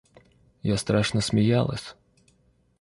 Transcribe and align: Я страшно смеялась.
Я 0.63 0.77
страшно 0.77 1.21
смеялась. 1.21 1.95